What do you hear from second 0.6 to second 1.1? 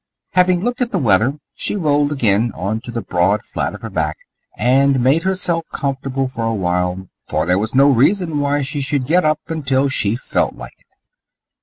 looked at the